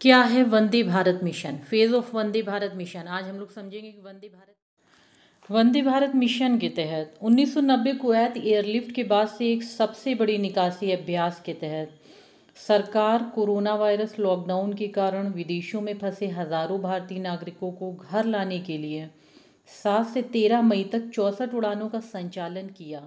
क्या 0.00 0.20
है 0.22 0.42
Vande 0.42 0.82
Bharat 0.82 1.20
mission? 1.22 1.56
Phase 1.70 1.94
of 1.94 2.14
Vande 2.16 2.42
Bharat 2.42 2.72
mission. 2.76 3.08
आज 3.08 3.24
हम 3.24 3.38
लोग 3.38 3.50
समझेंगे 3.52 3.90
कि 3.90 4.00
वंदे 4.00 4.28
भारत 4.28 5.52
वंदे 5.52 5.82
भारत 5.82 6.14
मिशन 6.14 6.56
के 6.58 6.68
तहत 6.68 7.18
1990 7.22 7.94
कुवैत 7.98 8.36
एयरलिफ्ट 8.36 8.94
के 8.94 9.04
बाद 9.04 9.28
से 9.28 9.52
एक 9.52 9.62
सबसे 9.62 10.14
बड़ी 10.14 10.38
निकासी 10.38 10.92
अभ्यास 10.92 11.42
के 11.46 11.52
तहत 11.52 11.92
सरकार 12.56 13.30
कोरोना 13.34 13.74
वायरस 13.74 14.18
लॉकडाउन 14.18 14.72
के 14.72 14.88
कारण 14.88 15.28
विदेशों 15.32 15.80
में 15.80 15.96
फंसे 15.98 16.28
हज़ारों 16.30 16.80
भारतीय 16.80 17.18
नागरिकों 17.18 17.72
को 17.72 17.92
घर 17.92 18.24
लाने 18.24 18.60
के 18.60 18.78
लिए 18.78 19.08
सात 19.74 20.06
से 20.06 20.22
तेरह 20.32 20.62
मई 20.62 20.84
तक 20.84 21.10
चौंसठ 21.10 21.54
उड़ानों 21.54 21.88
का 21.88 22.00
संचालन 22.00 22.68
किया। 22.68 23.02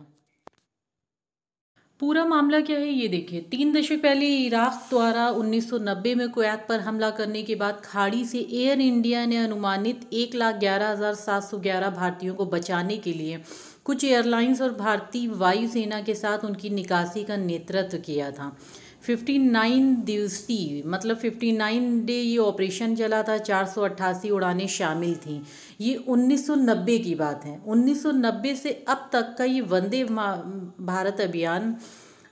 पूरा 2.04 2.24
मामला 2.26 2.60
क्या 2.60 2.78
है? 2.78 2.88
ये 2.88 3.08
देखिए, 3.08 3.40
तीन 3.42 3.72
दशक 3.74 4.02
पहले 4.04 4.26
इराक 4.38 4.88
द्वारा 4.90 5.28
1990 5.32 6.16
में 6.16 6.30
कुवैत 6.30 6.66
पर 6.70 6.80
हमला 6.80 7.10
करने 7.10 7.44
के 7.44 7.56
बाद 7.56 7.80
खाड़ी 7.84 8.24
से 8.26 8.40
एयर 8.40 8.82
इंडिया 8.82 9.26
ने 9.26 9.38
अनुमानित 9.38 10.02
एक 10.14 10.36
लाख 10.36 10.56
ग्यारह 10.56 10.90
हज़ार 10.90 11.14
सात 11.16 11.44
सौ 11.44 11.58
ग्यारह 11.60 11.90
भारतीयों 11.92 12.34
को 12.36 12.46
बचाने 12.46 12.98
के 12.98 13.14
लिए 13.14 13.40
कुछ 13.86 14.04
एयरलाइंस 14.04 14.62
और 14.62 14.74
भारतीय 14.74 15.28
वायुसेना 15.36 16.02
के 16.02 16.14
साथ 16.16 16.46
उनकी 16.46 16.70
निकासी 16.72 17.24
का 17.24 17.38
नेतृत्व 17.38 17.98
किया 17.98 18.32
था। 18.32 18.56
फिफ्टी 19.04 19.38
नाइन 19.38 19.96
दिवसीय 20.06 20.82
मतलब 20.86 21.18
फिफ्टी 21.18 21.52
नाइन 21.52 22.06
डे 22.06 22.14
ये 22.14 22.38
ऑपरेशन 22.38 22.96
चला 22.96 23.22
था, 23.24 23.38
चार 23.40 23.66
सौ 23.66 23.82
अट्ठासी 23.82 24.30
उड़ानें 24.30 24.68
शामिल 24.68 25.16
थीं। 25.16 25.40
ये 25.82 25.96
उन्नीस 25.96 26.46
सौ 26.48 26.56
नब्बे 26.56 26.98
की 27.00 27.16
बात 27.16 27.46
है। 27.46 27.60
उन्नीस 27.68 28.04
सौ 28.04 28.12
नब्बे 28.12 28.56
से 28.56 28.72
अब 28.90 29.10
तक 29.14 29.36
का 29.38 29.44
ये 29.44 29.62
वंदे 29.62 30.04
भारत 30.04 31.22
अभियान 31.22 31.76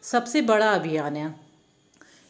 सबसे 0.03 0.41
बड़ा 0.43 0.71
अभियान 0.71 1.15
है। 1.15 1.33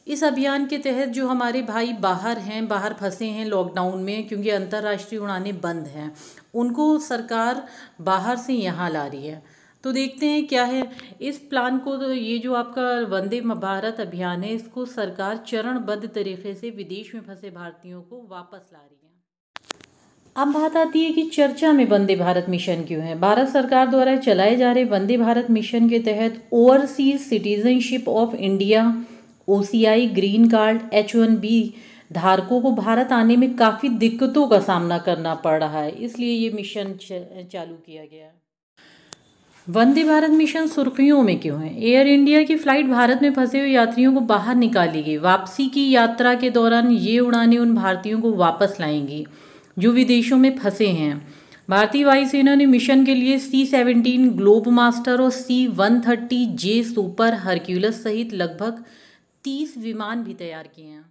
इस 0.07 0.23
अभियान 0.23 0.65
के 0.65 0.77
तहत 0.77 1.09
जो 1.09 1.27
हमारे 1.27 1.61
भाई 1.61 1.93
बाहर 2.01 2.37
हैं, 2.39 2.67
बाहर 2.67 2.93
फंसे 2.93 3.25
हैं 3.27 3.45
लॉकडाउन 3.45 4.03
में, 4.03 4.27
क्योंकि 4.27 4.49
अंतर्राष्ट्रीय 4.49 5.21
उड़ानें 5.21 5.59
बंद 5.61 5.87
हैं, 5.87 6.11
उनको 6.53 6.97
सरकार 6.99 7.65
बाहर 8.01 8.37
से 8.37 8.53
यहाँ 8.53 8.89
ला 8.89 9.05
रही 9.05 9.27
है। 9.27 9.43
तो 9.83 9.91
देखते 9.91 10.25
हैं 10.27 10.45
क्या 10.47 10.63
है। 10.65 10.83
इस 11.21 11.37
प्लान 11.49 11.77
को 11.79 11.95
तो 11.97 12.11
ये 12.13 12.37
जो 12.39 12.53
आपका 12.55 12.87
वंदे 13.09 13.41
भारत 13.41 13.99
अभियान 13.99 14.43
है, 14.43 14.53
इसको 14.53 14.85
सरकार 14.87 15.43
चरणबद्ध 15.47 16.09
तरीके 16.09 16.53
से 16.55 16.69
विदेश 16.71 17.13
में 17.15 17.21
फंसे 17.21 17.49
भारतीयों 17.51 18.01
को 18.01 18.25
वापस 18.31 18.69
ला 18.73 18.79
रही 18.79 18.95
है। 18.95 18.99
अब 20.35 20.53
बात 20.53 20.75
आती 20.77 21.03
है 21.03 21.11
कि 21.13 21.23
चर्चा 21.29 21.71
में 21.73 21.85
वंदे 21.89 22.15
भारत 22.15 22.45
मिशन 22.49 22.83
क्यों 22.83 23.01
है? 23.01 23.19
भारत 23.19 23.49
सरकार 23.49 23.87
द्वारा 23.89 24.15
चलाए 24.17 24.55
जा 24.55 24.71
रहे 24.71 24.83
वंदे 24.87 25.17
भारत 25.17 25.49
मिशन 25.51 25.89
के 25.89 25.99
तहत 26.01 26.41
overseas 26.53 27.19
citizenship 27.21 28.07
of 28.09 28.35
India 28.35 28.83
OCI 29.47 30.07
green 30.09 30.49
card 30.49 30.81
H 30.93 31.15
one 31.15 31.35
B 31.37 31.73
धारकों 32.13 32.61
को 32.61 32.71
भारत 32.73 33.11
आने 33.11 33.35
में 33.37 33.55
काफ़ी 33.57 33.89
दिक्कतों 33.97 34.47
का 34.47 34.59
सामना 34.61 34.97
करना 34.99 35.33
पड़ 35.37 35.59
रहा 35.59 35.79
है, 35.79 35.91
इसलिए 35.91 36.31
ये 36.31 36.49
मिशन 36.51 36.93
चालू 37.01 37.75
किया 37.75 38.05
गया 38.05 38.25
है। 38.25 38.33
वंदे 39.67 40.03
भारत 40.03 40.31
मिशन 40.31 40.67
सुर्खियों 40.67 41.21
में 41.23 41.39
क्यों 41.39 41.59
है? 41.61 41.83
एयर 41.83 42.07
इंडिया 42.07 42.41
की 42.43 42.55
फ़्लाइट 42.55 42.85
भारत 42.85 43.19
में 43.21 43.33
फंसे 43.33 43.59
हुए 43.59 43.69
यात्रियों 43.69 44.13
को 44.13 44.19
बाहर 44.19 44.55
निकाली 44.55 45.03
गई। 45.03 45.17
वापसी 45.17 45.67
की 45.67 45.89
यात्रा 45.91 46.33
के 46.35 46.49
दौरान 46.49 46.89
ये 46.91 47.19
उड़ानें 47.19 47.57
उन 47.57 47.75
भारतीयों 47.75 48.21
को 48.21 48.31
वापस 48.31 48.77
लाएँगी, 48.79 49.25
जो 49.79 49.91
विदेशों 49.91 50.37
में 50.37 50.57
फंसे 50.57 50.87
हैं। 50.87 51.27
भारतीय 51.69 52.03
वायुसेना 52.03 52.55
ने 52.55 52.65
मिशन 52.65 53.05
के 53.05 53.15
लिए 53.15 53.37
सी 53.39 53.65
सेवनटीन 53.65 54.29
ग्लोब 54.29 54.67
मास्टर 54.67 55.21
और 55.21 55.29
C 55.29 55.65
one 55.67 56.01
thirty 56.01 56.45
J 56.55 56.83
super 56.83 57.33
Hercules 57.33 58.03
सहित 58.03 58.33
लगभग 58.33 58.83
तीस 59.43 59.77
विमान 59.77 60.23
भी 60.23 60.33
तैयार 60.33 60.69
किए 60.75 60.85
हैं। 60.85 61.05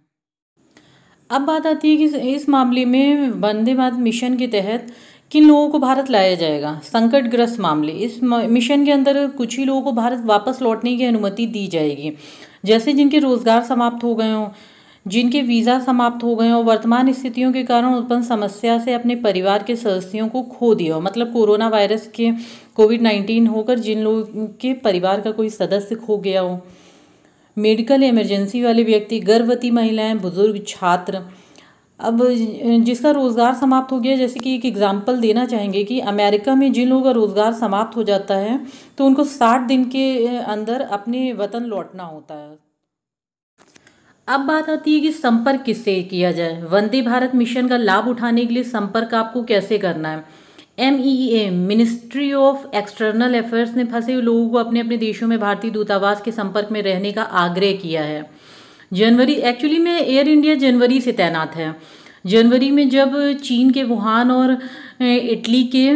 अब 1.29 1.41
बात 1.41 1.67
आती 1.67 1.89
है 1.89 1.97
कि 1.97 2.33
इस 2.33 2.47
मामले 2.49 2.85
में 2.85 3.29
वंदे 3.31 3.73
भारत 3.73 3.97
मिशन 3.99 4.35
के 4.37 4.47
तहत 4.47 4.87
किन 5.31 5.47
लोगों 5.47 5.67
को 5.69 5.79
भारत 5.79 6.09
लाया 6.09 6.35
जाएगा? 6.35 6.79
संकटग्रस्त 6.83 7.59
मामले। 7.59 7.91
इस 7.91 8.19
मिशन 8.23 8.83
के 8.85 8.91
अंदर 8.91 9.27
कुछ 9.27 9.57
ही 9.57 9.65
लोगों 9.65 9.81
को 9.81 9.91
भारत 9.91 10.25
वापस 10.25 10.61
लौटने 10.61 10.95
की 10.97 11.05
अनुमति 11.05 11.45
दी 11.45 11.67
जाएगी। 11.67 12.11
जैसे 12.65 12.93
जिनके 12.93 13.19
रोज़गार 13.19 13.63
समाप्त 13.63 14.03
हो 14.03 14.13
गए 14.15 14.31
हों, 14.31 14.47
जिनके 15.05 15.41
वीज़ा 15.41 15.79
समाप्त 15.79 16.23
हो 16.23 16.35
गए 16.35 16.49
और 16.51 16.63
वर्तमान 16.63 17.11
स्थितियों 17.13 17.51
के 17.53 17.63
कारण 17.63 17.93
उत्पन्न 17.93 18.23
समस्या 18.23 18.77
से 18.79 18.93
अपने 18.93 19.15
परिवार 19.15 19.63
के 19.63 19.75
सदस्यों 19.75 20.27
को 20.29 20.41
खो 20.41 20.73
दिया 20.75 20.95
हो। 20.95 21.01
मतलब 21.01 21.33
कोरोना 21.33 21.67
वायरस 21.67 22.07
के 22.07 22.31
कोविड 22.75 23.01
नाइन्टीन 23.01 23.47
होकर 23.47 23.79
जिन 23.79 24.01
लोगों, 24.01 24.45
के 24.61 24.73
परिवार 24.73 25.21
का 25.21 25.31
कोई 25.31 25.49
सदस्य 25.49 25.95
खो 25.95 26.17
गया 26.17 26.41
हो। 26.41 26.59
मेडिकल 27.57 28.03
इमरजेंसी 28.03 28.63
वाले 28.63 28.83
व्यक्ति, 28.83 29.19
गर्भवती 29.19 29.71
महिलाएँ, 29.71 30.13
बुज़ुर्ग, 30.15 30.63
छात्र 30.67 31.21
अब 32.01 32.23
जिसका 32.83 33.11
रोज़गार 33.11 33.53
समाप्त 33.55 33.91
हो 33.91 33.99
गया, 33.99 34.15
जैसे 34.17 34.39
कि 34.39 34.55
एक 34.55 34.65
एग्ज़ाम्पल 34.65 35.19
देना 35.21 35.45
चाहेंगे 35.45 35.83
कि 35.83 35.99
अमेरिका 36.01 36.55
में 36.55 36.71
जिन 36.73 36.89
लोगों 36.89 37.03
का 37.03 37.11
रोज़गार 37.11 37.53
समाप्त 37.55 37.97
हो 37.97 38.03
जाता 38.05 38.35
है 38.37 38.59
तो 38.97 39.05
उनको 39.05 39.23
साठ 39.25 39.67
दिन 39.67 39.85
के 39.89 40.37
अंदर 40.37 40.81
अपने 40.91 41.31
वतन 41.35 41.63
लौटना 41.65 42.03
होता 42.05 42.35
है। 42.35 42.57
अब 44.27 44.45
बात 44.47 44.69
आती 44.69 44.93
है 44.93 44.99
कि 44.99 45.11
संपर्क 45.13 45.61
किससे 45.61 46.01
किया 46.03 46.31
जाए? 46.31 46.61
वंदे 46.63 47.01
भारत 47.03 47.31
मिशन 47.35 47.67
का 47.67 47.77
लाभ 47.77 48.07
उठाने 48.07 48.45
के 48.45 48.53
लिए 48.53 48.63
संपर्क 48.65 49.13
आपको 49.15 49.43
कैसे 49.45 49.77
करना 49.77 50.09
है? 50.09 50.23
M 50.79 50.99
E 51.01 51.27
A 51.29 51.49
ministry 51.51 52.31
of 52.35 52.65
external 52.75 53.37
affairs 53.37 53.75
ने 53.75 53.83
फंसे 53.85 54.13
हुए 54.13 54.21
लोगों 54.23 54.49
को 54.49 54.57
अपने 54.57 54.79
अपने 54.79 54.97
देशों 54.97 55.27
में 55.27 55.39
भारतीय 55.39 55.71
दूतावास 55.71 56.21
के 56.21 56.31
संपर्क 56.31 56.71
में 56.71 56.81
रहने 56.83 57.11
का 57.11 57.23
आग्रह 57.23 57.73
किया 57.77 58.03
है। 58.03 58.21
जनवरी 58.91 59.33
एक्चुअली 59.33 59.77
में 59.79 59.91
एयर 59.93 60.27
इंडिया 60.27 60.55
जनवरी 60.55 60.99
से 61.01 61.11
तैनात 61.13 61.55
है। 61.55 61.75
जनवरी 62.25 62.71
में 62.71 62.87
जब 62.89 63.13
चीन 63.43 63.69
के 63.71 63.83
वुहान 63.83 64.31
और 64.31 64.57
इटली 65.01 65.63
के 65.75 65.89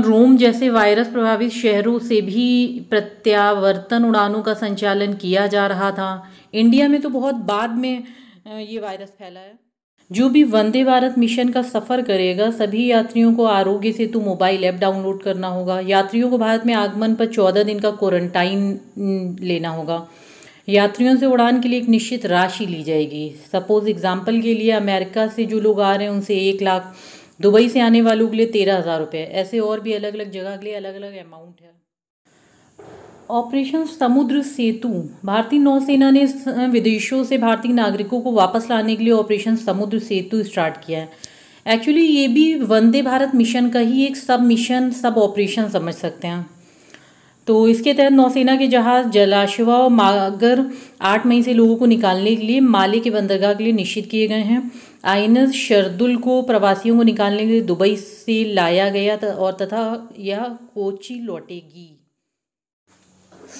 रोम 0.00 0.36
जैसे 0.36 0.68
वायरस 0.70 1.08
प्रभावित 1.08 1.50
शहरों 1.52 1.98
से 1.98 2.20
भी 2.20 2.46
प्रत्यावर्तन 2.90 4.04
उड़ानों 4.04 4.42
का 4.42 4.54
संचालन 4.54 5.14
किया 5.14 5.46
जा 5.46 5.66
रहा 5.66 5.90
था। 5.90 6.10
इंडिया 6.54 6.88
में 6.88 7.00
तो 7.00 7.08
बहुत 7.08 7.34
बाद 7.34 7.76
में 7.76 8.04
ये 8.48 8.78
वायरस 8.78 9.08
फैला 9.08 9.40
है। 9.40 9.52
जो 10.10 10.28
भी 10.28 10.42
वंदे 10.44 10.82
भारत 10.84 11.14
मिशन 11.18 11.48
का 11.48 11.62
सफ़र 11.62 12.02
करेगा, 12.02 12.50
सभी 12.50 12.86
यात्रियों 12.86 13.34
को 13.34 13.44
Aarogya 13.44 13.92
Setu 13.92 14.20
mobile 14.20 14.64
app 14.64 14.74
download 14.74 15.22
करना 15.22 15.48
होगा। 15.48 15.78
यात्रियों 15.80 16.30
को 16.30 16.38
भारत 16.38 16.66
में 16.66 16.74
आगमन 16.74 17.14
पर 17.14 17.26
चौदह 17.28 17.62
दिन 17.62 17.80
का 17.80 17.90
क्वारंटाइन 17.92 19.38
लेना 19.42 19.68
होगा। 19.68 20.06
यात्रियों 20.68 21.16
से 21.16 21.26
उड़ान 21.26 21.60
के 21.60 21.68
लिए 21.68 21.80
एक 21.80 21.88
निश्चित 21.88 22.26
राशि 22.26 22.66
ली 22.66 22.82
जाएगी। 22.84 23.28
सपोज़ 23.52 23.88
एग्ज़ाम्पल 23.88 24.40
के 24.40 24.54
लिए 24.54 24.70
अमेरिका 24.72 25.26
से 25.28 25.44
जो 25.44 25.60
लोग 25.60 25.80
आ 25.80 25.94
रहे 25.94 26.06
हैं, 26.06 26.14
उनसे 26.14 26.36
एक 26.40 26.62
लाख, 26.62 26.94
दुबई 27.40 27.68
से 27.68 27.80
आने 27.80 28.00
वालों 28.02 28.28
के 28.28 28.36
लिए 28.36 28.46
तेरह 28.48 28.78
हज़ार 28.78 28.98
रुपये 29.00 29.22
ऐसे 29.34 29.58
और 29.60 29.80
भी 29.80 29.92
अलग 29.92 30.14
अलग 30.14 30.30
जगह 30.30 30.56
के 30.56 30.64
लिए 30.64 30.74
अलग 30.74 30.94
अलग 30.94 31.16
अमाउंट 31.16 31.54
है। 31.62 31.70
ऑपरेशन 33.30 33.84
समुद्र 33.86 34.42
सेतु। 34.44 34.88
भारतीय 35.24 35.58
नौसेना 35.58 36.10
ने 36.10 36.24
विदेशों 36.68 37.22
से 37.24 37.38
भारतीय 37.38 37.72
नागरिकों 37.72 38.20
को 38.20 38.32
वापस 38.32 38.66
लाने 38.70 38.96
के 38.96 39.04
लिए 39.04 39.12
ऑपरेशन 39.12 39.56
समुद्र 39.58 39.98
सेतु 40.00 40.42
स्टार्ट 40.44 40.76
किया 40.86 41.00
है। 41.00 41.08
एक्चुअली 41.66 42.02
ये 42.02 42.26
भी 42.28 42.54
वंदे 42.64 43.02
भारत 43.02 43.34
मिशन 43.34 43.68
का 43.70 43.80
ही 43.80 44.04
एक 44.06 44.16
सब 44.16 44.42
मिशन 44.42 44.90
सब 44.92 45.18
ऑपरेशन 45.18 45.68
समझ 45.68 45.94
सकते 45.94 46.28
हैं। 46.28 46.46
तो 47.46 47.68
इसके 47.68 47.92
तहत 47.94 48.12
नौसेना 48.12 48.56
के 48.56 48.66
जहाज़ 48.66 49.08
जलाशवा 49.08 49.76
और 49.76 49.90
मागर 49.90 50.64
आठ 51.02 51.26
मई 51.26 51.42
से 51.42 51.54
लोगों 51.54 51.76
को 51.76 51.86
निकालने 51.86 52.34
के 52.36 52.46
लिए 52.46 52.60
माले 52.60 53.00
के 53.00 53.10
बंदरगाह 53.10 53.54
के 53.54 53.64
लिए 53.64 53.72
निश्चित 53.72 54.06
किए 54.06 54.28
गए 54.28 54.42
हैं। 54.42 54.70
आइनस 55.04 55.52
शरदुल 55.52 56.16
को 56.16 56.42
प्रवासियों 56.42 56.96
को 56.96 57.02
निकालने 57.02 57.38
के 57.38 57.44
लिए 57.44 57.60
दुबई 57.60 57.96
से 57.96 58.44
लाया 58.44 58.88
गया 58.88 59.16
और 59.16 59.52
तथा 59.52 60.08
यह 60.18 60.44
कोची 60.74 61.14
लौटेगी। 61.14 61.88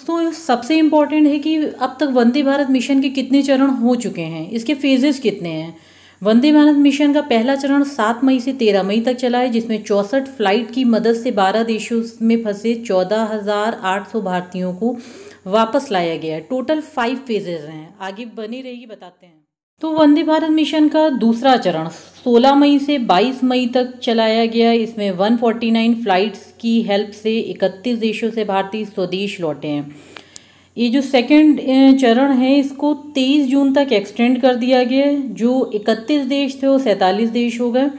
तो 0.07 0.33
सबसे 0.33 0.77
इम्पोर्टेंट 0.79 1.27
है 1.27 1.39
कि 1.39 1.57
अब 1.57 1.97
तक 2.01 2.09
वंदे 2.13 2.43
भारत 2.43 2.71
मिशन 2.71 3.01
के 3.01 3.09
कितने 3.09 3.43
चरण 3.43 3.71
हो 3.71 3.95
चुके 3.95 4.23
हैं? 4.23 4.51
इसके 4.51 4.75
फेजेस 4.75 5.19
कितने 5.19 5.49
हैं? 5.49 5.77
वंदे 6.23 6.51
भारत 6.53 6.77
मिशन 6.77 7.13
का 7.13 7.21
पहला 7.21 7.55
चरण 7.57 7.83
सात 7.85 8.23
मई 8.25 8.39
से 8.41 8.53
तेरह 8.53 8.83
मई 8.83 9.01
तक 9.01 9.15
चला 9.15 9.39
है, 9.39 9.49
जिसमें 9.51 9.83
चौंसठ 9.85 10.29
फ़्लाइट 10.29 10.71
की 10.71 10.85
मदद 10.85 11.15
से 11.15 11.31
बारह 11.33 11.63
देशों 11.63 12.01
में 12.23 12.43
फंसे 12.45 12.75
चौदह 12.83 13.23
हज़ार 13.33 13.79
आठ 13.85 14.07
सौ 14.11 14.21
भारतीयों 14.21 14.73
को 14.75 14.95
वापस 15.47 15.91
लाया 15.93 16.17
गया 16.17 16.35
है। 16.35 16.41
टोटल 16.51 16.81
फाइव 16.91 17.17
फेजेज 17.27 17.65
हैं। 17.65 17.95
आगे 18.01 18.25
बनी 18.37 18.61
रहेगी, 18.63 18.87
बताते 18.87 19.27
हैं। 19.27 19.35
तो 19.83 19.91
वंदे 19.93 20.23
भारत 20.23 20.51
मिशन 20.51 20.89
का 20.89 21.09
दूसरा 21.19 21.57
चरण 21.59 21.89
16 22.25 22.55
मई 22.55 22.79
से 22.79 22.99
22 23.07 23.43
मई 23.45 23.67
तक 23.75 23.93
चलाया 24.03 24.47
गया 24.47 24.73
इसमें 24.79 25.11
149 25.11 26.03
फ्लाइट्स 26.03 26.53
की 26.61 26.81
हेल्प 26.83 27.11
से 27.15 27.39
31 27.51 27.99
देशों 28.01 28.31
से 28.31 28.45
भारतीय 28.45 28.85
स्वदेश 28.85 29.41
लौटे 29.41 29.69
हैं। 29.69 30.12
ये 30.77 30.89
जो 30.89 31.01
सेकंड 31.01 31.61
चरण 32.01 32.33
है, 32.33 32.55
इसको 32.59 32.93
23 33.15 33.47
जून 33.47 33.73
तक 33.75 33.93
एक्सटेंड 33.93 34.41
कर 34.43 34.55
दिया 34.55 34.83
गया 34.85 35.07
है। 35.07 35.21
जो 35.35 35.71
31 35.75 36.27
देश 36.27 36.59
थे, 36.63 36.67
वो 36.67 36.79
सैंतालीस 36.79 37.31
देश 37.31 37.61
हो 37.61 37.71
गए, 37.73 37.91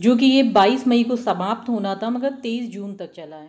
जो 0.00 0.16
कि 0.16 0.26
ये 0.26 0.42
22 0.42 0.86
मई 0.86 1.02
को 1.02 1.16
समाप्त 1.16 1.68
होना 1.68 1.94
था, 1.94 2.10
मगर 2.10 2.30
23 2.32 2.70
जून 2.70 2.94
तक 2.94 3.12
चला 3.16 3.36
है। 3.36 3.48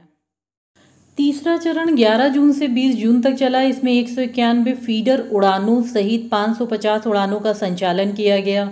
तीसरा 1.17 1.57
चरण 1.57 1.95
11 1.95 2.27
जून 2.27 2.51
से 2.53 2.67
20 2.67 2.95
जून 2.95 3.21
तक 3.21 3.33
चला 3.33 3.61
इसमें 3.61 3.91
एक 3.93 4.09
सौ 4.09 4.21
इक्यानवे 4.21 4.73
फीडर 4.75 5.19
उड़ानों 5.31 5.81
सहित 5.83 6.29
550 6.29 7.07
उड़ानों 7.07 7.39
का 7.39 7.53
संचालन 7.53 8.11
किया 8.11 8.37
गया। 8.39 8.71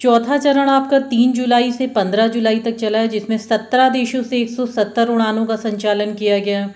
चौथा 0.00 0.38
चरण 0.38 0.68
आपका 0.68 0.98
3 1.08 1.32
जुलाई 1.32 1.72
से 1.72 1.86
15 1.86 2.28
जुलाई 2.28 2.58
तक 2.58 2.76
चला 2.76 2.98
है, 2.98 3.08
जिसमें 3.08 3.36
17 3.38 3.88
देशों 3.88 4.22
से 4.22 4.38
170 4.38 5.10
उड़ानों 5.10 5.46
का 5.46 5.56
संचालन 5.56 6.14
किया 6.14 6.38
गया। 6.38 6.70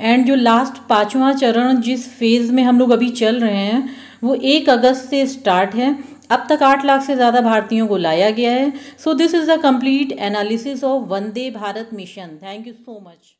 एंड 0.00 0.26
जो 0.26 0.34
लास्ट 0.34 0.78
पाँचवा 0.88 1.32
चरण 1.34 1.80
जिस 1.80 2.08
फ़ेज़ 2.18 2.52
में 2.52 2.62
हम 2.62 2.78
लोग 2.78 2.90
अभी 2.90 3.10
चल 3.12 3.40
रहे 3.40 3.56
हैं, 3.56 3.88
वो 4.22 4.34
एक 4.34 4.70
अगस्त 4.70 5.08
से 5.10 5.26
स्टार्ट 5.26 5.74
है। 5.74 5.96
अब 6.30 6.46
तक 6.48 6.62
आठ 6.62 6.84
लाख 6.84 7.02
से 7.02 7.14
ज़्यादा 7.14 7.40
भारतीयों 7.40 7.86
को 7.86 7.96
लाया 7.96 8.30
गया 8.30 8.52
है। 8.52 8.72
So 8.98 9.14
this 9.14 9.34
is 9.34 9.50
the 9.50 9.60
complete 9.62 10.12
analysis 10.20 10.84
of 10.84 11.08
Vande 11.08 11.50
Bharat 11.50 11.90
mission 11.94 12.38
thank 12.42 12.66
you 12.66 12.72
so 12.74 13.00
much 13.00 13.34